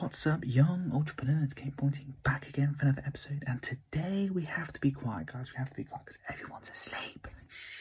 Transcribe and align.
What's 0.00 0.26
up, 0.26 0.40
young 0.46 0.90
entrepreneurs? 0.94 1.52
Kane 1.52 1.74
Pointing 1.76 2.14
back 2.22 2.48
again 2.48 2.74
for 2.74 2.86
another 2.86 3.02
episode. 3.06 3.44
And 3.46 3.62
today 3.62 4.30
we 4.32 4.44
have 4.44 4.72
to 4.72 4.80
be 4.80 4.90
quiet, 4.92 5.26
guys. 5.26 5.52
We 5.52 5.58
have 5.58 5.68
to 5.68 5.76
be 5.76 5.84
quiet 5.84 6.06
because 6.06 6.18
everyone's 6.30 6.70
asleep. 6.70 7.28
Shh. 7.48 7.79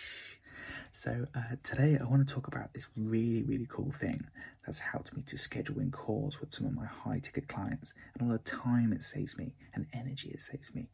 So, 1.01 1.27
uh, 1.33 1.55
today 1.63 1.97
I 1.97 2.03
want 2.03 2.27
to 2.27 2.33
talk 2.33 2.47
about 2.47 2.73
this 2.73 2.87
really, 2.97 3.41
really 3.43 3.67
cool 3.69 3.93
thing 4.01 4.27
that's 4.65 4.79
helped 4.79 5.15
me 5.15 5.21
to 5.27 5.37
schedule 5.37 5.79
in 5.79 5.91
calls 5.91 6.41
with 6.41 6.53
some 6.53 6.67
of 6.67 6.73
my 6.73 6.87
high 6.87 7.19
ticket 7.19 7.47
clients 7.47 7.93
and 8.13 8.29
all 8.29 8.37
the 8.37 8.43
time 8.43 8.91
it 8.91 9.01
saves 9.01 9.37
me 9.37 9.53
and 9.73 9.87
energy 9.93 10.27
it 10.27 10.41
saves 10.41 10.75
me. 10.75 10.89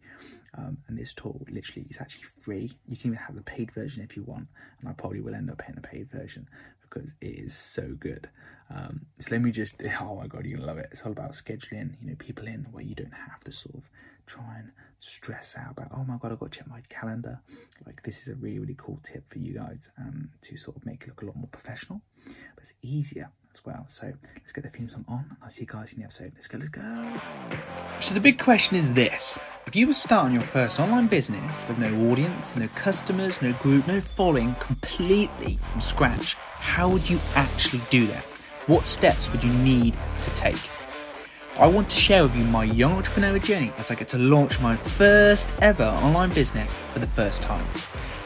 Um, 0.56 0.78
and 0.88 0.96
this 0.96 1.12
tool 1.12 1.44
literally 1.50 1.88
is 1.90 1.98
actually 2.00 2.26
free. 2.40 2.78
You 2.88 2.96
can 2.96 3.14
even 3.14 3.18
have 3.18 3.36
the 3.36 3.42
paid 3.42 3.72
version 3.72 4.04
if 4.04 4.16
you 4.16 4.22
want. 4.22 4.48
And 4.80 4.88
I 4.88 4.94
probably 4.94 5.22
will 5.22 5.34
end 5.34 5.50
up 5.50 5.58
paying 5.58 5.74
the 5.74 5.82
paid 5.82 6.12
version 6.12 6.48
because 6.84 7.12
it 7.20 7.40
is 7.40 7.56
so 7.56 7.96
good. 8.00 8.30
Um, 8.70 9.08
so 9.18 9.30
let 9.32 9.42
me 9.42 9.50
just, 9.50 9.74
oh 10.02 10.18
my 10.18 10.28
god, 10.28 10.46
you're 10.46 10.60
gonna 10.60 10.68
love 10.68 10.78
it. 10.78 10.90
It's 10.92 11.02
all 11.02 11.14
about 11.14 11.32
scheduling, 11.32 11.96
you 12.00 12.10
know, 12.10 12.16
people 12.20 12.46
in 12.46 12.68
where 12.72 12.84
you 12.84 12.94
don't 12.94 13.12
have 13.12 13.44
to 13.46 13.52
sort 13.52 13.74
of 13.74 13.90
try 14.26 14.58
and 14.58 14.72
stress 15.00 15.56
out 15.58 15.72
about, 15.72 15.92
oh 15.96 16.04
my 16.04 16.18
god, 16.18 16.32
I've 16.32 16.40
got 16.40 16.52
to 16.52 16.58
check 16.60 16.68
my 16.68 16.82
calendar. 16.90 17.40
Like 17.86 18.04
this 18.04 18.22
is 18.22 18.30
a 18.30 18.36
really, 18.36 18.60
really 18.60 18.76
cool 18.78 19.00
tip 19.04 19.32
for 19.32 19.40
you 19.40 19.54
guys 19.54 19.90
um, 20.00 20.30
to 20.44 20.58
sort 20.58 20.78
of 20.78 20.86
make 20.86 21.04
it 21.04 21.10
look 21.10 21.22
a 21.22 21.26
lot 21.26 21.36
more 21.36 21.50
professional, 21.52 22.02
but 22.26 22.64
it's 22.64 22.74
easier 22.82 23.30
as 23.54 23.66
well. 23.66 23.86
So 23.90 24.12
let's 24.36 24.52
get 24.52 24.64
the 24.64 24.70
theme 24.70 24.90
song 24.90 25.06
on. 25.08 25.38
I'll 25.44 25.50
see 25.50 25.62
you 25.62 25.68
guys 25.68 25.94
in 25.94 26.00
the 26.00 26.06
episode. 26.06 26.34
Let's 26.36 26.48
go, 26.48 26.58
let's 26.58 26.70
go. 26.70 27.22
So 28.00 28.14
the 28.14 28.20
big 28.20 28.40
question 28.40 28.78
is 28.78 28.94
this. 28.94 29.40
If 29.68 29.76
you 29.76 29.88
were 29.88 29.94
starting 29.94 30.34
your 30.34 30.44
first 30.44 30.80
online 30.80 31.08
business 31.08 31.66
with 31.68 31.78
no 31.78 32.12
audience, 32.12 32.56
no 32.56 32.68
customers, 32.70 33.42
no 33.42 33.54
group, 33.54 33.88
no 33.88 34.02
following, 34.02 34.56
completely 34.56 35.58
from 35.58 35.82
scratch, 35.82 36.36
how 36.36 36.90
would 36.90 37.10
you 37.10 37.20
actually 37.36 37.82
do 37.90 38.08
that? 38.08 38.24
What 38.68 38.88
steps 38.88 39.32
would 39.32 39.44
you 39.44 39.54
need 39.54 39.96
to 40.24 40.30
take? 40.32 40.70
I 41.58 41.68
want 41.68 41.90
to 41.92 41.96
share 41.96 42.24
with 42.24 42.36
you 42.36 42.44
my 42.44 42.66
young 42.66 42.92
entrepreneur 42.92 43.40
journey 43.40 43.72
as 43.78 43.90
I 43.90 43.96
get 43.96 44.10
to 44.10 44.18
launch 44.18 44.60
my 44.60 44.76
first 44.76 45.50
ever 45.62 45.86
online 45.86 46.30
business 46.34 46.76
for 46.92 47.00
the 47.00 47.08
first 47.08 47.42
time. 47.42 47.66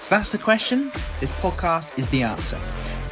So 0.01 0.15
that's 0.15 0.31
the 0.31 0.39
question. 0.39 0.91
This 1.19 1.31
podcast 1.33 1.99
is 1.99 2.09
the 2.09 2.23
answer. 2.23 2.59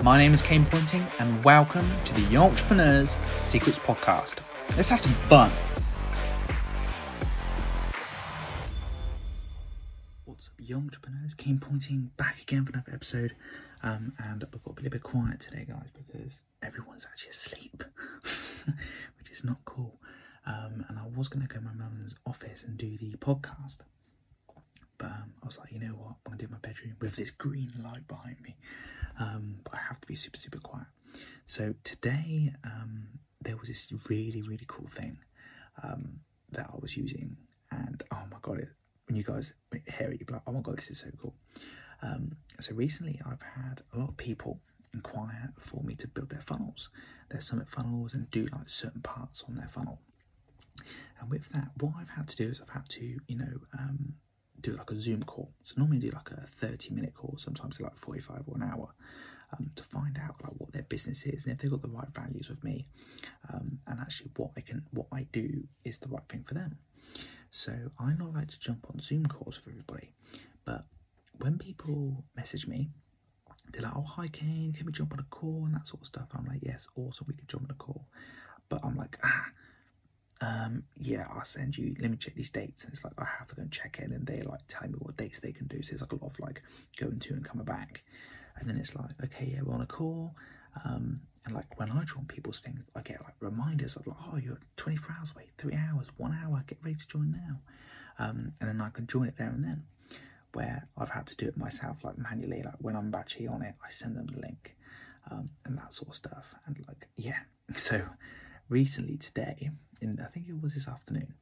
My 0.01 0.17
name 0.17 0.33
is 0.33 0.41
Kane 0.41 0.65
Pointing, 0.65 1.05
and 1.19 1.43
welcome 1.43 1.87
to 2.05 2.13
the 2.15 2.21
Young 2.31 2.49
Entrepreneurs 2.49 3.15
Secrets 3.37 3.77
Podcast. 3.77 4.37
Let's 4.75 4.89
have 4.89 4.99
some 4.99 5.13
fun. 5.29 5.51
Up, 10.45 10.53
young 10.59 10.83
entrepreneurs? 10.83 11.33
Kane 11.33 11.57
Pointing 11.59 12.11
back 12.15 12.39
again 12.41 12.63
for 12.63 12.71
another 12.71 12.93
episode. 12.93 13.35
Um, 13.81 14.13
and 14.19 14.45
we've 14.53 14.63
got 14.63 14.73
a 14.73 14.81
little 14.83 14.91
bit 14.91 15.03
quiet 15.03 15.39
today, 15.39 15.65
guys, 15.67 15.89
because 15.93 16.41
everyone's 16.61 17.07
actually 17.09 17.31
asleep, 17.31 17.83
which 19.17 19.31
is 19.31 19.43
not 19.43 19.57
cool. 19.65 19.99
Um, 20.45 20.85
and 20.87 20.99
I 20.99 21.03
was 21.15 21.27
going 21.27 21.45
to 21.45 21.47
go 21.51 21.59
to 21.59 21.65
my 21.65 21.73
mum's 21.73 22.15
office 22.25 22.63
and 22.63 22.77
do 22.77 22.97
the 22.97 23.13
podcast, 23.17 23.77
but 24.97 25.07
um, 25.07 25.33
I 25.41 25.45
was 25.45 25.57
like, 25.57 25.71
you 25.71 25.79
know 25.79 25.93
what, 25.93 26.15
I'm 26.25 26.31
going 26.31 26.37
to 26.39 26.45
do 26.45 26.51
my 26.51 26.59
bedroom 26.59 26.95
with 27.01 27.15
this 27.15 27.31
green 27.31 27.71
light 27.83 28.07
behind 28.07 28.37
me. 28.41 28.55
Um, 29.19 29.57
but 29.63 29.73
I 29.73 29.79
have 29.87 29.99
to 30.01 30.07
be 30.07 30.15
super, 30.15 30.37
super 30.37 30.59
quiet. 30.59 30.87
So 31.47 31.73
today, 31.83 32.53
um, 32.63 33.07
there 33.41 33.57
was 33.57 33.69
this 33.69 33.87
really, 34.07 34.41
really 34.43 34.65
cool 34.67 34.87
thing 34.87 35.17
um, 35.83 36.19
that 36.51 36.69
I 36.71 36.77
was 36.79 36.95
using, 36.95 37.37
and 37.71 38.03
oh 38.11 38.23
my 38.31 38.37
god, 38.41 38.59
it, 38.59 38.69
when 39.07 39.15
you 39.15 39.23
guys 39.23 39.53
hear 39.71 40.11
it, 40.11 40.19
you'll 40.19 40.27
be 40.27 40.33
like, 40.33 40.41
oh 40.47 40.51
my 40.51 40.61
god, 40.61 40.77
this 40.77 40.89
is 40.89 40.99
so 40.99 41.07
cool. 41.21 41.33
Um, 42.01 42.35
so 42.59 42.75
recently, 42.75 43.19
I've 43.25 43.41
had 43.41 43.81
a 43.93 43.97
lot 43.97 44.09
of 44.09 44.17
people 44.17 44.59
inquire 44.93 45.53
for 45.59 45.83
me 45.83 45.95
to 45.95 46.07
build 46.07 46.29
their 46.29 46.41
funnels, 46.41 46.89
their 47.29 47.41
summit 47.41 47.69
funnels, 47.69 48.13
and 48.13 48.29
do 48.31 48.47
like 48.51 48.67
certain 48.69 49.01
parts 49.01 49.43
on 49.47 49.55
their 49.55 49.67
funnel. 49.67 49.99
And 51.19 51.29
with 51.29 51.49
that, 51.49 51.69
what 51.79 51.93
I've 51.99 52.09
had 52.09 52.27
to 52.29 52.35
do 52.35 52.49
is 52.49 52.61
I've 52.61 52.69
had 52.69 52.87
to, 52.89 53.17
you 53.27 53.37
know, 53.37 53.59
um, 53.77 54.13
do 54.61 54.75
like 54.75 54.91
a 54.91 54.99
Zoom 54.99 55.23
call. 55.23 55.51
So 55.63 55.75
normally 55.77 55.99
do 55.99 56.11
like 56.11 56.29
a 56.31 56.45
30 56.47 56.93
minute 56.93 57.13
call, 57.13 57.35
sometimes 57.37 57.79
like 57.79 57.97
45 57.97 58.43
or 58.47 58.57
an 58.57 58.63
hour, 58.63 58.89
um, 59.57 59.71
to 59.75 59.83
find 59.83 60.17
out 60.17 60.35
like 60.43 60.53
what 60.57 60.73
their 60.73 60.83
business 60.83 61.25
is 61.25 61.45
and 61.45 61.53
if 61.53 61.59
they've 61.59 61.71
got 61.71 61.81
the 61.81 61.87
right 61.87 62.09
values 62.13 62.49
with 62.49 62.63
me, 62.63 62.87
um, 63.53 63.79
and 63.87 63.99
actually 63.99 64.31
what 64.35 64.51
I 64.57 64.61
can, 64.61 64.83
what 64.91 65.07
I 65.11 65.25
do 65.31 65.63
is 65.83 65.99
the 65.99 66.09
right 66.09 66.27
thing 66.29 66.43
for 66.47 66.53
them. 66.53 66.77
So 67.49 67.73
I 67.99 68.13
not 68.13 68.33
like 68.33 68.49
to 68.49 68.59
jump 68.59 68.85
on 68.91 68.99
Zoom 68.99 69.25
calls 69.25 69.59
with 69.63 69.73
everybody, 69.73 70.11
but 70.65 70.85
when 71.39 71.57
people 71.57 72.23
message 72.35 72.67
me, 72.67 72.89
they're 73.71 73.81
like, 73.81 73.95
"Oh, 73.95 74.03
hi, 74.03 74.27
Kane, 74.27 74.73
can 74.73 74.85
we 74.85 74.91
jump 74.91 75.13
on 75.13 75.19
a 75.19 75.23
call?" 75.23 75.65
and 75.65 75.75
that 75.75 75.87
sort 75.87 76.01
of 76.01 76.07
stuff. 76.07 76.29
I'm 76.33 76.45
like, 76.45 76.59
"Yes, 76.61 76.87
awesome, 76.95 77.25
we 77.27 77.33
can 77.35 77.47
jump 77.47 77.63
on 77.65 77.71
a 77.71 77.75
call," 77.75 78.07
but 78.69 78.83
I'm 78.83 78.95
like, 78.95 79.17
"Ah." 79.23 79.45
Um, 80.39 80.83
yeah, 80.95 81.25
I'll 81.33 81.45
send 81.45 81.77
you. 81.77 81.95
Let 81.99 82.11
me 82.11 82.17
check 82.17 82.35
these 82.35 82.51
dates, 82.51 82.83
and 82.83 82.93
it's 82.93 83.03
like 83.03 83.13
I 83.17 83.25
have 83.39 83.47
to 83.47 83.55
go 83.55 83.63
and 83.63 83.71
check 83.71 83.97
it, 83.99 84.11
and 84.11 84.25
they 84.27 84.41
like 84.43 84.61
tell 84.67 84.87
me 84.87 84.95
what 84.99 85.17
dates 85.17 85.39
they 85.39 85.51
can 85.51 85.65
do. 85.67 85.81
So 85.81 85.93
it's 85.93 86.01
like 86.01 86.11
a 86.11 86.15
lot 86.15 86.31
of 86.31 86.39
like 86.39 86.61
going 86.99 87.19
to 87.19 87.33
and 87.33 87.43
coming 87.43 87.65
back, 87.65 88.03
and 88.59 88.69
then 88.69 88.77
it's 88.77 88.95
like, 88.95 89.11
okay, 89.23 89.51
yeah, 89.53 89.61
we're 89.63 89.73
on 89.73 89.81
a 89.81 89.87
call, 89.87 90.35
um, 90.85 91.21
and 91.47 91.55
like 91.55 91.79
when 91.79 91.89
I 91.89 92.03
join 92.03 92.25
people's 92.25 92.59
things, 92.59 92.83
I 92.93 93.01
get 93.01 93.23
like 93.23 93.35
reminders 93.39 93.95
of 93.95 94.05
like, 94.05 94.17
oh, 94.27 94.35
you're 94.35 94.59
24 94.75 95.15
hours 95.17 95.31
away, 95.33 95.45
three 95.57 95.75
hours, 95.75 96.07
one 96.17 96.37
hour, 96.43 96.61
get 96.67 96.77
ready 96.83 96.97
to 96.97 97.07
join 97.07 97.31
now, 97.31 97.59
um, 98.19 98.51
and 98.59 98.67
then 98.69 98.81
I 98.81 98.89
can 98.89 99.07
join 99.07 99.29
it 99.29 99.37
there 99.37 99.47
and 99.47 99.63
then 99.63 99.83
where 100.51 100.89
I've 100.97 101.09
had 101.09 101.25
to 101.27 101.35
do 101.37 101.47
it 101.47 101.55
myself, 101.55 102.03
like 102.03 102.17
manually. 102.17 102.63
Like 102.63 102.75
when 102.79 102.97
I'm 102.97 103.15
actually 103.15 103.47
on 103.47 103.61
it, 103.61 103.75
I 103.85 103.89
send 103.91 104.17
them 104.17 104.27
the 104.27 104.41
link 104.41 104.75
um, 105.31 105.49
and 105.63 105.77
that 105.77 105.93
sort 105.93 106.09
of 106.09 106.15
stuff. 106.15 106.53
And 106.65 106.77
like, 106.87 107.07
yeah. 107.15 107.39
So 107.75 108.01
recently, 108.67 109.17
today, 109.17 109.71
in 110.01 110.19
I 110.21 110.29
think 110.29 110.47
it 110.49 110.61
was 110.61 110.73
this 110.73 110.89
afternoon, 110.89 111.33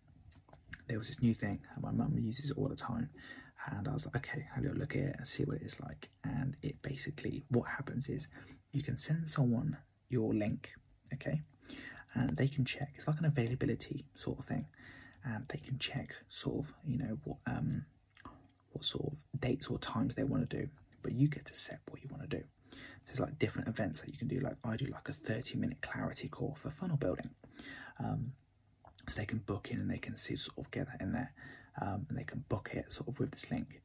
there 0.88 1.00
was 1.00 1.08
this 1.08 1.22
new 1.22 1.34
thing, 1.34 1.62
and 1.74 1.84
my 1.84 1.92
mum 1.92 2.16
uses 2.20 2.52
it 2.52 2.58
all 2.58 2.68
the 2.68 2.76
time. 2.76 3.10
And 3.72 3.88
I 3.88 3.94
was 3.94 4.06
like, 4.06 4.18
okay, 4.18 4.46
I'll 4.56 4.74
look 4.74 4.96
at 4.96 5.02
it 5.02 5.16
and 5.18 5.28
see 5.28 5.44
what 5.44 5.58
it 5.58 5.64
is 5.64 5.80
like. 5.80 6.10
And 6.24 6.56
it 6.62 6.80
basically, 6.84 7.44
what 7.50 7.64
happens 7.64 8.10
is 8.10 8.28
you 8.72 8.84
can 8.84 8.98
send 8.98 9.28
someone 9.28 9.78
your 10.16 10.34
link, 10.34 10.70
okay, 11.14 11.42
and 12.14 12.36
they 12.38 12.48
can 12.48 12.64
check. 12.66 12.90
It's 12.96 13.08
like 13.08 13.20
an 13.20 13.26
availability 13.26 14.06
sort 14.16 14.40
of 14.40 14.46
thing, 14.46 14.66
and 15.24 15.46
they 15.50 15.60
can 15.68 15.78
check 15.80 16.10
sort 16.30 16.56
of, 16.60 16.74
you 16.86 16.98
know, 16.98 17.18
what 17.26 17.38
um 17.46 17.86
what 18.72 18.84
sort 18.86 19.06
of 19.12 19.42
dates 19.42 19.68
or 19.68 19.78
times 19.80 20.16
they 20.16 20.24
want 20.24 20.50
to 20.50 20.58
do, 20.58 20.70
but 21.02 21.12
you 21.14 21.28
get 21.28 21.46
to 21.46 21.56
set 21.56 21.80
what 21.90 22.02
you 22.04 22.10
want 22.12 22.30
to 22.30 22.38
do. 22.38 22.44
So 22.72 22.78
There's 23.08 23.20
like 23.20 23.40
different 23.40 23.68
events 23.70 24.02
that 24.02 24.10
you 24.12 24.18
can 24.18 24.28
do. 24.28 24.40
Like 24.40 24.58
I 24.64 24.76
do 24.76 24.88
like 24.88 25.08
a 25.08 25.14
30 25.14 25.58
minute 25.58 25.82
clarity 25.82 26.28
call 26.28 26.58
for 26.62 26.72
funnel 26.72 26.98
building. 26.98 27.30
Um, 28.00 28.34
so 29.08 29.16
they 29.22 29.26
can 29.26 29.40
book 29.40 29.70
in 29.72 29.80
and 29.80 29.90
they 29.90 29.98
can 29.98 30.18
see 30.18 30.36
sort 30.36 30.58
of 30.58 30.72
get 30.72 30.88
that 30.88 31.00
in 31.00 31.14
there 31.14 31.32
um, 31.82 32.06
and 32.10 32.18
they 32.18 32.24
can 32.24 32.44
book 32.50 32.72
it 32.74 32.92
sort 32.92 33.08
of 33.08 33.20
with 33.20 33.32
this 33.32 33.50
link. 33.52 33.82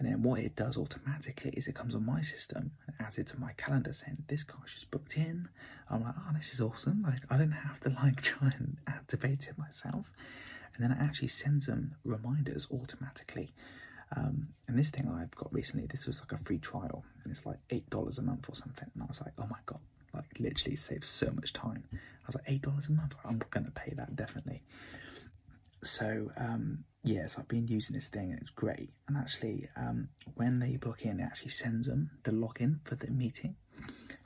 And 0.00 0.08
then 0.08 0.22
what 0.22 0.40
it 0.40 0.56
does 0.56 0.78
automatically 0.78 1.50
is 1.54 1.68
it 1.68 1.74
comes 1.74 1.94
on 1.94 2.06
my 2.06 2.22
system 2.22 2.70
and 2.86 2.96
adds 2.98 3.18
it 3.18 3.26
to 3.28 3.38
my 3.38 3.52
calendar 3.58 3.92
saying 3.92 4.24
this 4.28 4.42
guy's 4.42 4.72
just 4.72 4.90
booked 4.90 5.14
in. 5.18 5.46
I'm 5.90 6.02
like, 6.02 6.14
oh, 6.16 6.32
this 6.34 6.54
is 6.54 6.60
awesome. 6.60 7.02
Like 7.02 7.20
I 7.28 7.36
don't 7.36 7.50
have 7.50 7.80
to 7.80 7.90
like 7.90 8.22
try 8.22 8.48
and 8.48 8.78
activate 8.86 9.46
it 9.48 9.58
myself. 9.58 10.10
And 10.74 10.82
then 10.82 10.90
it 10.90 10.98
actually 10.98 11.28
sends 11.28 11.66
them 11.66 11.90
reminders 12.02 12.66
automatically. 12.72 13.52
Um, 14.16 14.48
and 14.66 14.78
this 14.78 14.88
thing 14.88 15.06
I've 15.06 15.32
got 15.32 15.52
recently, 15.52 15.86
this 15.86 16.06
was 16.06 16.20
like 16.20 16.32
a 16.32 16.42
free 16.42 16.58
trial, 16.58 17.04
and 17.22 17.36
it's 17.36 17.44
like 17.44 17.58
eight 17.68 17.88
dollars 17.90 18.16
a 18.16 18.22
month 18.22 18.48
or 18.48 18.54
something. 18.54 18.90
And 18.94 19.02
I 19.02 19.06
was 19.06 19.20
like, 19.20 19.34
oh 19.38 19.46
my 19.50 19.58
god, 19.66 19.80
like 20.14 20.24
literally 20.38 20.76
saves 20.76 21.08
so 21.08 21.30
much 21.30 21.52
time. 21.52 21.84
I 21.92 21.96
was 22.26 22.36
like, 22.36 22.44
eight 22.48 22.62
dollars 22.62 22.88
a 22.88 22.92
month, 22.92 23.14
I'm 23.22 23.40
gonna 23.50 23.70
pay 23.70 23.92
that 23.96 24.16
definitely. 24.16 24.62
So 25.82 26.30
um, 26.36 26.84
yes, 27.02 27.36
I've 27.38 27.48
been 27.48 27.68
using 27.68 27.94
this 27.94 28.08
thing, 28.08 28.30
and 28.32 28.40
it's 28.40 28.50
great. 28.50 28.90
And 29.08 29.16
actually, 29.16 29.68
um, 29.76 30.08
when 30.34 30.58
they 30.58 30.76
book 30.76 31.02
in, 31.02 31.20
it 31.20 31.24
actually 31.24 31.50
sends 31.50 31.86
them 31.86 32.10
the 32.24 32.32
login 32.32 32.80
for 32.84 32.96
the 32.96 33.10
meeting. 33.10 33.56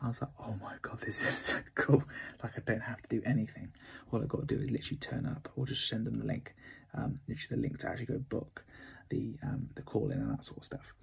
I 0.02 0.08
was 0.08 0.20
like, 0.20 0.30
oh 0.40 0.54
my 0.60 0.74
god, 0.82 1.00
this 1.00 1.22
is 1.28 1.38
so 1.38 1.58
cool. 1.74 2.04
Like 2.42 2.52
I 2.56 2.60
don't 2.66 2.82
have 2.82 3.00
to 3.02 3.08
do 3.08 3.22
anything. 3.24 3.72
All 4.10 4.20
I've 4.20 4.28
got 4.28 4.46
to 4.46 4.54
do 4.56 4.62
is 4.62 4.70
literally 4.70 4.98
turn 4.98 5.26
up 5.26 5.48
or 5.56 5.66
just 5.66 5.88
send 5.88 6.06
them 6.06 6.18
the 6.18 6.26
link, 6.26 6.54
um, 6.94 7.20
literally 7.28 7.56
the 7.56 7.62
link 7.68 7.78
to 7.78 7.88
actually 7.88 8.06
go 8.06 8.18
book 8.18 8.64
the 9.10 9.36
um, 9.42 9.68
the 9.74 9.82
call 9.82 10.10
in 10.10 10.18
and 10.18 10.30
that 10.30 10.44
sort 10.44 10.58
of 10.58 10.64
stuff. 10.64 10.94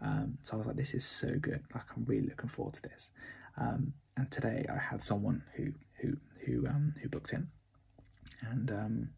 Um, 0.00 0.38
so 0.44 0.54
I 0.54 0.56
was 0.58 0.66
like, 0.66 0.76
this 0.76 0.94
is 0.94 1.04
so 1.04 1.28
good. 1.40 1.62
Like 1.74 1.84
I'm 1.96 2.04
really 2.04 2.28
looking 2.28 2.48
forward 2.48 2.74
to 2.74 2.82
this. 2.82 3.10
Um, 3.56 3.92
and 4.16 4.30
today 4.30 4.64
I 4.72 4.78
had 4.78 5.02
someone 5.02 5.42
who 5.56 5.72
who 6.00 6.16
who 6.46 6.66
um, 6.66 6.94
who 7.02 7.08
booked 7.08 7.32
in, 7.32 7.48
and 8.42 8.70
um, 8.70 9.08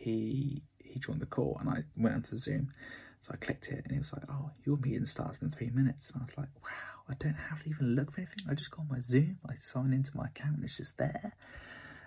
he 0.00 0.62
he 0.78 0.98
joined 0.98 1.20
the 1.20 1.26
call, 1.26 1.56
and 1.60 1.68
I 1.68 1.84
went 1.96 2.14
onto 2.16 2.36
Zoom. 2.36 2.72
So 3.22 3.32
I 3.34 3.36
clicked 3.36 3.68
it, 3.68 3.82
and 3.84 3.92
he 3.92 3.98
was 3.98 4.12
like, 4.12 4.24
"Oh, 4.30 4.50
your 4.64 4.76
meeting 4.78 5.06
starts 5.06 5.38
in 5.42 5.50
three 5.50 5.70
minutes." 5.70 6.08
And 6.08 6.20
I 6.20 6.24
was 6.24 6.36
like, 6.36 6.48
"Wow, 6.62 7.02
I 7.08 7.14
don't 7.14 7.34
have 7.34 7.62
to 7.62 7.70
even 7.70 7.94
look 7.94 8.12
for 8.12 8.20
anything. 8.20 8.46
I 8.48 8.54
just 8.54 8.70
go 8.70 8.80
on 8.80 8.88
my 8.88 9.00
Zoom, 9.00 9.38
I 9.48 9.54
sign 9.60 9.92
into 9.92 10.16
my 10.16 10.26
account, 10.26 10.56
and 10.56 10.64
it's 10.64 10.76
just 10.76 10.96
there." 10.98 11.34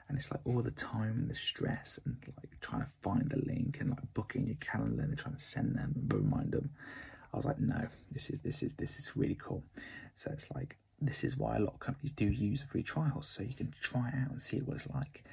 and 0.10 0.18
it's 0.18 0.32
like 0.32 0.42
all 0.46 0.62
the 0.62 0.72
time 0.72 1.18
and 1.18 1.30
the 1.30 1.36
stress 1.36 2.00
and 2.06 2.18
like 2.38 2.60
trying 2.62 2.82
to 2.82 2.88
find 3.02 3.30
the 3.30 3.40
link 3.46 3.78
and 3.80 3.90
like 3.92 4.14
booking 4.14 4.46
your 4.48 4.58
calendar 4.58 5.04
and 5.04 5.18
trying 5.18 5.36
to 5.36 5.42
send 5.42 5.76
them 5.76 5.94
and 5.96 6.14
remind 6.14 6.52
them. 6.52 6.70
I 7.34 7.38
was 7.38 7.46
like, 7.46 7.60
no, 7.60 7.88
this 8.12 8.30
is 8.30 8.40
this 8.44 8.62
is 8.62 8.74
this 8.78 8.98
is 8.98 9.16
really 9.16 9.38
cool. 9.42 9.64
So 10.16 10.32
it's 10.32 10.48
like 10.54 10.78
this 11.02 11.24
is 11.24 11.38
why 11.38 11.58
a 11.58 11.60
lot 11.60 11.74
of 11.74 11.80
companies 11.80 12.12
do 12.12 12.26
use 12.26 12.64
free 12.64 12.84
trials, 12.84 13.28
so 13.28 13.44
you 13.44 13.56
can 13.56 13.74
try 13.82 14.10
it 14.10 14.16
out 14.24 14.32
and 14.32 14.42
see 14.42 14.60
what 14.60 14.78
it's 14.78 14.88
like. 14.94 15.24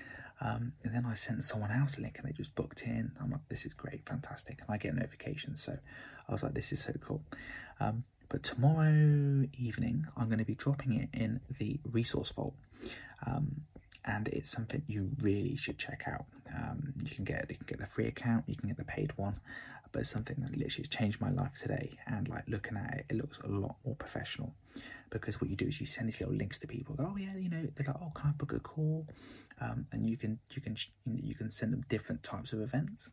Um, 0.40 0.72
and 0.84 0.94
then 0.94 1.04
I 1.04 1.14
sent 1.14 1.44
someone 1.44 1.70
else 1.70 1.98
a 1.98 2.00
link 2.00 2.16
and 2.18 2.26
they 2.26 2.32
just 2.32 2.54
booked 2.54 2.82
in. 2.82 3.12
I'm 3.20 3.30
like, 3.30 3.46
this 3.48 3.66
is 3.66 3.74
great, 3.74 4.06
fantastic. 4.06 4.60
And 4.60 4.70
I 4.74 4.78
get 4.78 4.94
notifications. 4.94 5.62
So 5.62 5.76
I 6.28 6.32
was 6.32 6.42
like, 6.42 6.54
this 6.54 6.72
is 6.72 6.80
so 6.80 6.92
cool. 7.06 7.22
Um, 7.78 8.04
but 8.28 8.42
tomorrow 8.42 9.46
evening, 9.58 10.06
I'm 10.16 10.26
going 10.28 10.38
to 10.38 10.44
be 10.44 10.54
dropping 10.54 10.94
it 10.94 11.08
in 11.12 11.40
the 11.58 11.80
resource 11.90 12.32
vault. 12.32 12.54
Um, 13.26 13.62
and 14.04 14.28
it's 14.28 14.50
something 14.50 14.82
you 14.86 15.10
really 15.20 15.56
should 15.56 15.78
check 15.78 16.04
out. 16.06 16.24
Um, 16.54 16.94
you 17.04 17.10
can 17.10 17.24
get 17.24 17.46
you 17.50 17.56
can 17.56 17.66
get 17.66 17.78
the 17.78 17.86
free 17.86 18.06
account, 18.06 18.44
you 18.46 18.56
can 18.56 18.68
get 18.68 18.78
the 18.78 18.84
paid 18.84 19.12
one, 19.16 19.40
but 19.92 20.00
it's 20.00 20.10
something 20.10 20.36
that 20.40 20.56
literally 20.56 20.86
changed 20.88 21.20
my 21.20 21.30
life 21.30 21.52
today. 21.60 21.98
And 22.06 22.28
like 22.28 22.44
looking 22.48 22.76
at 22.76 22.98
it, 22.98 23.06
it 23.10 23.16
looks 23.16 23.38
a 23.44 23.48
lot 23.48 23.76
more 23.84 23.96
professional 23.96 24.54
because 25.10 25.40
what 25.40 25.50
you 25.50 25.56
do 25.56 25.66
is 25.66 25.80
you 25.80 25.86
send 25.86 26.08
these 26.08 26.20
little 26.20 26.34
links 26.34 26.58
to 26.58 26.66
people. 26.66 26.94
Go, 26.94 27.12
oh 27.12 27.16
yeah, 27.16 27.36
you 27.36 27.48
know, 27.48 27.66
they're 27.76 27.86
like, 27.86 27.96
oh, 28.00 28.12
can 28.14 28.30
I 28.30 28.32
book 28.32 28.52
a 28.52 28.60
call? 28.60 29.06
Um, 29.60 29.86
and 29.92 30.08
you 30.08 30.16
can 30.16 30.38
you 30.50 30.62
can 30.62 30.76
you 31.06 31.34
can 31.34 31.50
send 31.50 31.72
them 31.72 31.84
different 31.88 32.22
types 32.22 32.52
of 32.52 32.60
events. 32.60 33.10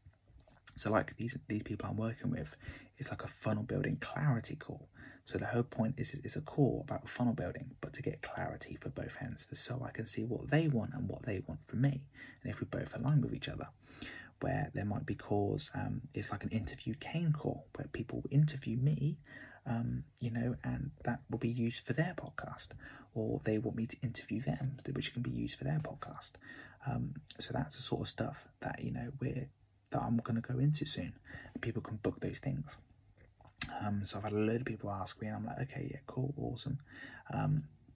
So 0.76 0.92
like 0.92 1.18
these 1.18 1.36
these 1.48 1.64
people 1.64 1.90
I'm 1.90 1.98
working 1.98 2.30
with, 2.30 2.56
it's 2.98 3.10
like 3.10 3.24
a 3.24 3.28
funnel 3.28 3.64
building 3.64 3.98
clarity 4.00 4.56
call. 4.56 4.88
So 5.26 5.38
the 5.38 5.46
whole 5.46 5.64
point 5.64 5.96
is 5.98 6.14
is 6.24 6.36
a 6.36 6.42
call 6.42 6.86
about 6.88 7.10
funnel 7.10 7.34
building, 7.34 7.72
but 7.82 7.94
to 7.94 8.02
get 8.02 8.22
clarity 8.22 8.78
for 8.80 8.90
both 8.90 9.18
ends, 9.20 9.48
so 9.54 9.82
I 9.86 9.92
can 9.92 10.06
see 10.06 10.24
what 10.24 10.50
they 10.50 10.68
want 10.68 10.94
and 10.94 11.10
what 11.10 11.24
they 11.24 11.42
want 11.48 11.60
from 11.68 11.82
me, 11.82 12.02
and 12.44 12.54
if 12.54 12.62
we 12.62 12.68
both 12.68 12.96
align 12.96 13.22
with 13.22 13.34
each 13.34 13.50
other. 13.50 13.68
Where 14.42 14.72
there 14.74 14.86
might 14.86 15.06
be 15.06 15.16
calls, 15.16 15.72
um, 15.74 16.02
it's 16.14 16.32
like 16.32 16.44
an 16.44 16.50
interview 16.50 16.94
Kane 17.00 17.34
call 17.34 17.66
where 17.76 17.88
people 17.92 18.24
interview 18.30 18.78
me, 18.78 19.18
um, 19.66 20.04
you 20.20 20.30
know, 20.30 20.56
and 20.64 20.92
that 21.06 21.22
will 21.30 21.40
be 21.40 21.50
used 21.50 21.86
for 21.86 21.94
their 21.94 22.14
podcast, 22.16 22.70
or 23.16 23.42
they 23.44 23.58
want 23.58 23.78
me 23.78 23.88
to 23.88 23.98
interview 24.02 24.42
them, 24.42 24.78
which 24.94 25.14
can 25.14 25.22
be 25.22 25.32
used 25.32 25.58
for 25.58 25.64
their 25.64 25.80
podcast. 25.80 26.32
Um, 26.86 27.16
so 27.40 27.52
that's 27.54 27.76
the 27.76 27.82
sort 27.82 28.02
of 28.02 28.08
stuff 28.08 28.38
that 28.62 28.84
you 28.84 28.92
know 28.92 29.12
we're 29.20 29.50
that 29.92 30.02
I'm 30.02 30.18
going 30.18 30.42
to 30.42 30.54
go 30.54 30.60
into 30.60 30.86
soon. 30.86 31.14
People 31.62 31.82
can 31.82 31.98
book 31.98 32.20
those 32.20 32.40
things. 32.40 32.78
Um, 33.82 34.04
so 34.06 34.18
I've 34.18 34.24
had 34.24 34.34
a 34.34 34.38
load 34.38 34.62
of 34.62 34.66
people 34.66 34.90
ask 34.92 35.20
me, 35.22 35.28
and 35.28 35.36
I'm 35.36 35.46
like, 35.46 35.62
okay, 35.62 35.88
yeah, 35.92 36.00
cool, 36.08 36.34
awesome. 36.38 36.80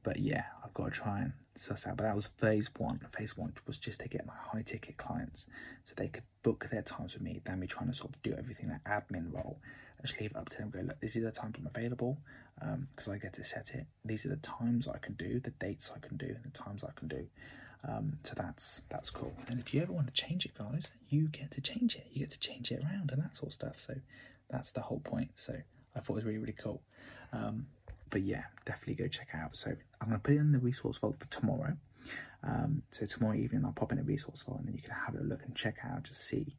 But 0.03 0.19
yeah, 0.19 0.45
I've 0.63 0.73
got 0.73 0.85
to 0.85 0.91
try 0.91 1.19
and 1.19 1.33
suss 1.55 1.85
out. 1.85 1.97
But 1.97 2.03
that 2.03 2.15
was 2.15 2.27
phase 2.27 2.69
one. 2.77 2.99
Phase 3.15 3.37
one 3.37 3.53
was 3.67 3.77
just 3.77 3.99
to 3.99 4.07
get 4.07 4.25
my 4.25 4.33
high 4.35 4.63
ticket 4.63 4.97
clients 4.97 5.45
so 5.85 5.93
they 5.95 6.07
could 6.07 6.23
book 6.43 6.67
their 6.71 6.81
times 6.81 7.13
with 7.13 7.21
me, 7.21 7.41
than 7.45 7.59
me 7.59 7.67
trying 7.67 7.89
to 7.91 7.95
sort 7.95 8.15
of 8.15 8.21
do 8.21 8.33
everything 8.37 8.69
that 8.69 8.83
admin 8.83 9.33
role. 9.33 9.59
I 9.99 10.07
just 10.07 10.19
leave 10.19 10.31
it 10.31 10.37
up 10.37 10.49
to 10.49 10.57
them. 10.57 10.69
Go 10.71 10.79
look, 10.79 10.99
these 10.99 11.15
are 11.15 11.21
the 11.21 11.31
times 11.31 11.55
I'm 11.59 11.67
available 11.67 12.17
because 12.59 13.07
um, 13.07 13.13
I 13.13 13.17
get 13.17 13.33
to 13.33 13.43
set 13.43 13.71
it. 13.75 13.85
These 14.03 14.25
are 14.25 14.29
the 14.29 14.37
times 14.37 14.87
I 14.87 14.97
can 14.97 15.13
do, 15.13 15.39
the 15.39 15.51
dates 15.51 15.91
I 15.95 15.99
can 16.05 16.17
do, 16.17 16.25
and 16.25 16.43
the 16.43 16.57
times 16.57 16.83
I 16.83 16.91
can 16.97 17.07
do. 17.07 17.27
Um, 17.87 18.17
so 18.23 18.33
that's 18.35 18.81
that's 18.89 19.09
cool. 19.09 19.33
And 19.47 19.59
if 19.59 19.73
you 19.73 19.81
ever 19.81 19.93
want 19.93 20.07
to 20.07 20.13
change 20.13 20.45
it, 20.45 20.53
guys, 20.57 20.87
you 21.09 21.27
get 21.27 21.51
to 21.51 21.61
change 21.61 21.95
it. 21.95 22.07
You 22.11 22.21
get 22.21 22.31
to 22.31 22.39
change 22.39 22.71
it 22.71 22.83
around 22.83 23.11
and 23.11 23.21
that 23.21 23.35
sort 23.35 23.49
of 23.49 23.53
stuff. 23.53 23.75
So 23.77 23.95
that's 24.49 24.71
the 24.71 24.81
whole 24.81 24.99
point. 24.99 25.31
So 25.35 25.55
I 25.95 25.99
thought 25.99 26.13
it 26.13 26.15
was 26.15 26.25
really 26.25 26.39
really 26.39 26.55
cool. 26.59 26.81
Um, 27.33 27.67
but 28.11 28.21
yeah, 28.21 28.43
definitely 28.65 28.95
go 28.95 29.07
check 29.07 29.29
out. 29.33 29.55
So 29.55 29.71
I'm 29.99 30.09
gonna 30.09 30.19
put 30.19 30.35
it 30.35 30.37
in 30.37 30.51
the 30.51 30.59
resource 30.59 30.97
vault 30.97 31.17
for 31.19 31.27
tomorrow. 31.27 31.75
Um, 32.43 32.83
so 32.91 33.05
tomorrow 33.05 33.35
evening 33.35 33.65
I'll 33.65 33.71
pop 33.71 33.91
in 33.91 33.99
a 33.99 34.03
resource 34.03 34.43
vault 34.43 34.59
and 34.59 34.67
then 34.67 34.75
you 34.75 34.81
can 34.81 34.93
have 34.93 35.15
a 35.15 35.23
look 35.23 35.41
and 35.45 35.55
check 35.55 35.77
out, 35.83 36.03
just 36.03 36.27
see 36.27 36.55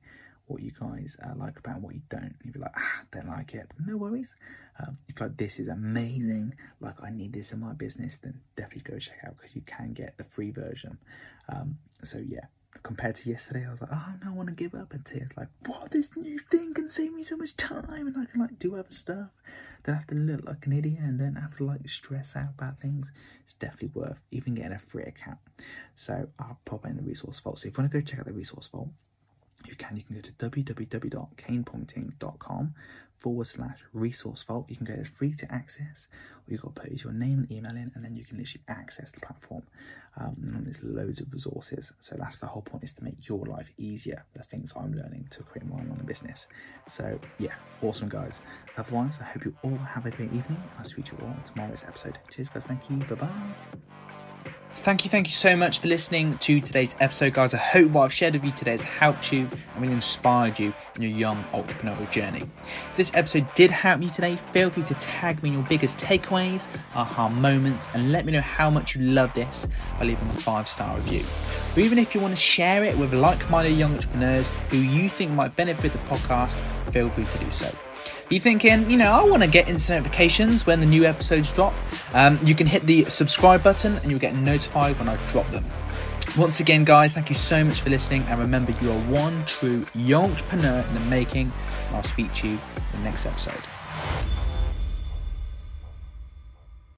what 0.47 0.63
you 0.63 0.73
guys 0.79 1.17
uh, 1.25 1.33
like 1.37 1.59
about 1.59 1.81
what 1.81 1.95
you 1.95 2.03
don't. 2.09 2.35
If 2.45 2.55
you're 2.55 2.63
like, 2.63 2.75
ah, 2.77 3.03
don't 3.13 3.29
like 3.29 3.55
it, 3.55 3.71
no 3.85 3.97
worries. 3.97 4.35
Um, 4.81 4.99
if 5.09 5.21
like 5.21 5.37
this 5.37 5.59
is 5.59 5.69
amazing, 5.69 6.55
like 6.81 6.95
I 7.03 7.11
need 7.11 7.33
this 7.33 7.53
in 7.53 7.61
my 7.61 7.73
business, 7.73 8.19
then 8.23 8.41
definitely 8.57 8.91
go 8.93 8.99
check 8.99 9.19
out 9.27 9.37
because 9.37 9.55
you 9.55 9.63
can 9.63 9.93
get 9.93 10.17
the 10.19 10.25
free 10.25 10.51
version. 10.51 10.99
Um, 11.49 11.79
so 12.05 12.19
yeah, 12.19 12.47
compared 12.83 13.17
to 13.17 13.31
yesterday, 13.31 13.67
I 13.67 13.71
was 13.71 13.81
like, 13.81 13.91
oh 13.93 14.15
no, 14.25 14.31
I 14.31 14.35
want 14.35 14.49
to 14.49 14.55
give 14.55 14.75
up. 14.75 14.93
And 14.93 15.05
today's 15.05 15.31
like, 15.37 15.49
what? 15.67 15.91
This 15.91 16.09
new 16.17 16.39
thing 16.39 16.75
can 16.75 16.89
save 16.89 17.13
me 17.13 17.25
so 17.25 17.37
much 17.37 17.57
time, 17.57 18.07
and 18.07 18.17
I 18.17 18.25
can 18.25 18.41
like 18.41 18.59
do 18.59 18.77
other 18.77 18.91
stuff. 18.91 19.29
Don't 19.85 19.97
have 19.97 20.07
to 20.09 20.15
look 20.15 20.45
like 20.45 20.67
an 20.67 20.73
idiot 20.73 21.01
and 21.01 21.19
don't 21.19 21.35
have 21.37 21.57
to 21.57 21.65
like 21.65 21.89
stress 21.89 22.37
out 22.37 22.51
about 22.57 22.81
things. 22.81 23.07
It's 23.43 23.55
definitely 23.55 23.91
worth 23.95 24.21
even 24.31 24.55
getting 24.55 24.73
a 24.73 24.79
free 24.79 25.05
account. 25.05 25.39
So 25.97 26.29
I'll 26.39 26.59
pop 26.65 26.87
in 26.87 26.97
the 26.97 27.03
resource 27.03 27.41
vault. 27.41 27.59
So 27.59 27.69
if 27.69 27.77
you 27.77 27.83
want 27.83 27.93
to 27.93 28.01
go 28.01 28.05
check 28.05 28.21
out 28.21 28.27
the 28.27 28.33
resource 28.33 28.69
vault, 28.69 28.89
you 29.67 29.75
can. 29.77 29.97
You 29.97 30.03
can 30.03 30.17
go 30.17 30.23
to 30.23 30.33
www.kanepointing.com 30.33 32.75
forward 33.23 33.47
slash 33.47 33.79
resource 33.93 34.43
vault. 34.43 34.67
You 34.69 34.77
can 34.77 34.87
go 34.87 34.95
there 34.95 35.05
free 35.05 35.33
to 35.35 35.53
access. 35.53 36.09
All 36.37 36.53
you've 36.53 36.63
got 36.63 36.75
to 36.75 36.81
put 36.83 36.91
is 36.91 37.05
your 37.05 37.13
name 37.13 37.47
and 37.49 37.53
email 37.53 37.73
in, 37.73 37.93
and 37.95 38.05
then 38.05 38.17
you 38.17 38.25
can 38.25 38.39
literally 38.39 38.63
access 38.69 39.11
the 39.13 39.21
platform. 39.21 39.63
Um, 40.21 40.37
and 40.57 40.67
there's 40.67 40.83
loads 40.83 41.21
of 41.21 41.33
resources. 41.33 41.93
So 42.01 42.17
that's 42.19 42.39
the 42.39 42.47
whole 42.47 42.63
point 42.63 42.85
is 42.85 42.93
to 42.95 43.05
make 43.05 43.29
your 43.29 43.47
life 43.47 43.73
easier. 43.79 44.25
The 44.35 44.43
things 44.43 44.73
I'm 44.77 44.93
learning 44.93 45.29
to 45.31 45.43
create 45.45 45.67
my 45.67 45.77
online 45.77 46.05
business. 46.05 46.49
So 46.89 47.19
yeah, 47.39 47.55
awesome 47.81 48.09
guys. 48.09 48.41
Otherwise, 48.77 49.19
I 49.21 49.25
hope 49.25 49.45
you 49.45 49.55
all 49.63 49.77
have 49.77 50.05
a 50.07 50.11
great 50.11 50.33
evening. 50.33 50.63
I'll 50.79 50.85
speak 50.85 51.07
to 51.07 51.13
you 51.13 51.19
all 51.23 51.29
on 51.29 51.43
tomorrow's 51.45 51.85
episode. 51.87 52.19
Cheers 52.31 52.49
guys. 52.49 52.65
Thank 52.65 52.91
you. 52.91 52.97
Bye 52.97 53.15
bye. 53.15 54.12
Thank 54.75 55.05
you, 55.05 55.11
thank 55.11 55.29
you 55.29 55.35
so 55.35 55.55
much 55.55 55.81
for 55.81 55.87
listening 55.87 56.39
to 56.39 56.61
today's 56.61 56.97
episode, 56.99 57.35
guys. 57.35 57.53
I 57.53 57.59
hope 57.59 57.91
what 57.91 58.05
I've 58.05 58.13
shared 58.13 58.33
with 58.33 58.43
you 58.43 58.51
today 58.53 58.73
has 58.73 58.83
helped 58.83 59.31
you 59.31 59.41
and 59.75 59.83
really 59.83 59.93
inspired 59.93 60.59
you 60.59 60.73
in 60.97 61.03
your 61.03 61.11
young 61.11 61.45
entrepreneurial 61.53 62.11
journey. 62.11 62.43
If 62.91 62.97
this 62.97 63.13
episode 63.15 63.47
did 63.55 63.71
help 63.71 64.03
you 64.03 64.09
today, 64.09 64.37
feel 64.53 64.71
free 64.71 64.83
to 64.85 64.95
tag 64.95 65.43
me 65.43 65.51
in 65.51 65.55
your 65.57 65.63
biggest 65.65 65.99
takeaways, 65.99 66.69
aha 66.95 67.29
moments, 67.29 67.91
and 67.93 68.11
let 68.13 68.25
me 68.25 68.33
know 68.33 68.41
how 68.41 68.71
much 68.71 68.97
you 68.97 69.03
love 69.03 69.33
this 69.35 69.69
by 69.99 70.07
leaving 70.07 70.27
a 70.29 70.33
five 70.33 70.67
star 70.67 70.97
review. 70.97 71.25
Or 71.77 71.81
even 71.81 71.99
if 71.99 72.15
you 72.15 72.21
want 72.21 72.35
to 72.35 72.41
share 72.41 72.83
it 72.83 72.97
with 72.97 73.13
like 73.13 73.49
minded 73.51 73.77
young 73.77 73.95
entrepreneurs 73.95 74.49
who 74.71 74.79
you 74.79 75.09
think 75.09 75.33
might 75.33 75.55
benefit 75.55 75.93
the 75.93 75.99
podcast, 75.99 76.59
feel 76.91 77.11
free 77.11 77.25
to 77.25 77.39
do 77.39 77.51
so 77.51 77.73
you 78.33 78.41
thinking, 78.41 78.91
you 78.91 78.97
know, 78.97 79.13
I 79.13 79.25
want 79.25 79.43
to 79.43 79.49
get 79.49 79.69
instant 79.69 80.05
notifications 80.05 80.67
when 80.67 80.81
the 80.81 80.87
new 80.87 81.05
episodes 81.05 81.53
drop, 81.53 81.75
um, 82.15 82.39
you 82.45 82.55
can 82.55 82.67
hit 82.67 82.83
the 82.85 83.05
subscribe 83.07 83.63
button 83.63 83.97
and 83.99 84.11
you'll 84.11 84.21
get 84.21 84.35
notified 84.35 84.99
when 84.99 85.09
I 85.09 85.17
drop 85.29 85.51
them. 85.51 85.65
Once 86.37 86.61
again, 86.61 86.85
guys, 86.85 87.15
thank 87.15 87.29
you 87.29 87.35
so 87.35 87.63
much 87.63 87.83
for 87.83 87.91
listening. 87.91 88.23
And 88.23 88.41
remember, 88.41 88.73
you 88.81 88.91
are 88.91 89.01
one 89.01 89.45
true 89.45 89.85
entrepreneur 89.97 90.81
in 90.81 90.95
the 90.95 91.01
making. 91.01 91.53
And 91.89 91.97
I'll 91.97 92.03
speak 92.03 92.33
to 92.35 92.49
you 92.49 92.55
in 92.55 92.99
the 92.99 93.05
next 93.05 93.27
episode. 93.27 93.72